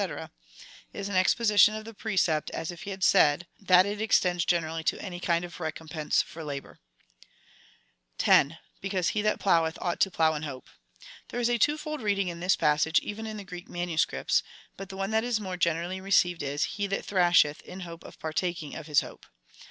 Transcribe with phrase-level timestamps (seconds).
[0.93, 4.83] is an exposition of the precept, as if he had said, that it extends generally
[4.83, 6.79] to any kind of recompense for labour.
[8.17, 8.57] 10.
[8.81, 10.69] Because he that ploweth ought to plow in hope.
[11.29, 14.41] There is a twofold reading in this passage, even in the Greek manu scripts,
[14.75, 18.17] but the one that is more generally received is— He that thrasheth, in hope of
[18.17, 19.27] partaking of his hope.